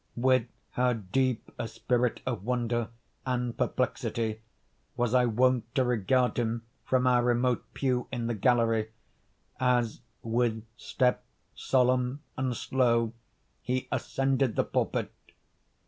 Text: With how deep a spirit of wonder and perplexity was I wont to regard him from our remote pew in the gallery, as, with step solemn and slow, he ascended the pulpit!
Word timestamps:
With 0.15 0.47
how 0.71 0.93
deep 0.93 1.51
a 1.59 1.67
spirit 1.67 2.21
of 2.25 2.43
wonder 2.43 2.89
and 3.23 3.55
perplexity 3.55 4.41
was 4.97 5.13
I 5.13 5.25
wont 5.25 5.75
to 5.75 5.83
regard 5.83 6.39
him 6.39 6.63
from 6.83 7.05
our 7.05 7.21
remote 7.23 7.63
pew 7.75 8.07
in 8.11 8.25
the 8.25 8.33
gallery, 8.33 8.89
as, 9.59 10.01
with 10.23 10.65
step 10.75 11.23
solemn 11.53 12.23
and 12.35 12.57
slow, 12.57 13.13
he 13.61 13.87
ascended 13.91 14.55
the 14.55 14.63
pulpit! 14.63 15.11